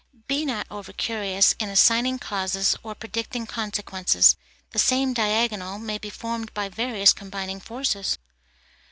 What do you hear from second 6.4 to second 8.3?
by various combining forces.